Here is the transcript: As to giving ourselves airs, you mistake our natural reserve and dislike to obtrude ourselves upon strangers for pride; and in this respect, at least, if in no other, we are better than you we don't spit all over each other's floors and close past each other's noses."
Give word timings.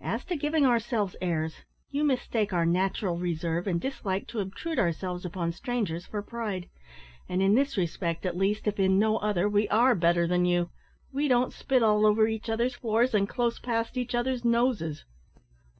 As 0.00 0.24
to 0.26 0.36
giving 0.36 0.64
ourselves 0.64 1.16
airs, 1.20 1.64
you 1.90 2.04
mistake 2.04 2.52
our 2.52 2.64
natural 2.64 3.16
reserve 3.18 3.66
and 3.66 3.80
dislike 3.80 4.28
to 4.28 4.38
obtrude 4.38 4.78
ourselves 4.78 5.24
upon 5.24 5.50
strangers 5.50 6.06
for 6.06 6.22
pride; 6.22 6.68
and 7.28 7.42
in 7.42 7.56
this 7.56 7.76
respect, 7.76 8.24
at 8.24 8.36
least, 8.36 8.68
if 8.68 8.78
in 8.78 9.00
no 9.00 9.16
other, 9.16 9.48
we 9.48 9.68
are 9.70 9.96
better 9.96 10.28
than 10.28 10.44
you 10.44 10.70
we 11.12 11.26
don't 11.26 11.52
spit 11.52 11.82
all 11.82 12.06
over 12.06 12.28
each 12.28 12.48
other's 12.48 12.76
floors 12.76 13.14
and 13.14 13.28
close 13.28 13.58
past 13.58 13.96
each 13.96 14.14
other's 14.14 14.44
noses." 14.44 15.04